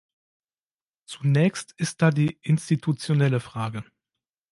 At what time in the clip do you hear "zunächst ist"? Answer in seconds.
1.05-2.01